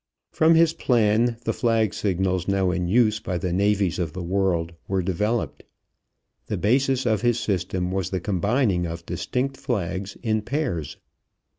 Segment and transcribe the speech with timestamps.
[0.31, 4.73] From his plan the flag signals now in use by the navies of the world
[4.87, 5.61] were developed.
[6.47, 10.97] The basis of his system was the combining of distinct flags in pairs.